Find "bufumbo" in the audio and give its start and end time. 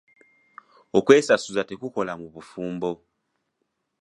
2.33-2.91